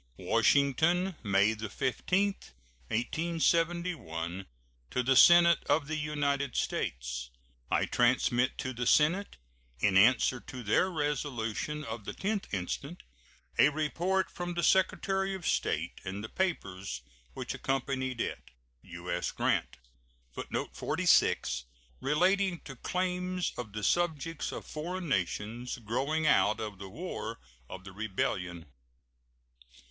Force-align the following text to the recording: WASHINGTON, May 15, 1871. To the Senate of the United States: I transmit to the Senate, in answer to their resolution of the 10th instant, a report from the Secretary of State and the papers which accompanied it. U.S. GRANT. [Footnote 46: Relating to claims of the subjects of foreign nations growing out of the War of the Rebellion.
WASHINGTON, 0.17 1.17
May 1.21 1.53
15, 1.53 2.29
1871. 2.87 4.47
To 4.89 5.03
the 5.03 5.15
Senate 5.15 5.63
of 5.65 5.85
the 5.85 5.95
United 5.95 6.55
States: 6.55 7.29
I 7.69 7.85
transmit 7.85 8.57
to 8.57 8.73
the 8.73 8.87
Senate, 8.87 9.37
in 9.79 9.95
answer 9.97 10.39
to 10.39 10.63
their 10.63 10.89
resolution 10.89 11.83
of 11.83 12.05
the 12.05 12.13
10th 12.15 12.51
instant, 12.51 13.03
a 13.59 13.69
report 13.69 14.31
from 14.31 14.55
the 14.55 14.63
Secretary 14.63 15.35
of 15.35 15.45
State 15.45 16.01
and 16.03 16.23
the 16.23 16.29
papers 16.29 17.03
which 17.35 17.53
accompanied 17.53 18.19
it. 18.19 18.39
U.S. 18.81 19.29
GRANT. 19.31 19.77
[Footnote 20.31 20.75
46: 20.75 21.65
Relating 21.99 22.59
to 22.61 22.75
claims 22.75 23.53
of 23.55 23.73
the 23.73 23.83
subjects 23.83 24.51
of 24.51 24.65
foreign 24.65 25.07
nations 25.07 25.77
growing 25.77 26.25
out 26.25 26.59
of 26.59 26.79
the 26.79 26.89
War 26.89 27.37
of 27.69 27.83
the 27.83 27.91
Rebellion. 27.91 28.65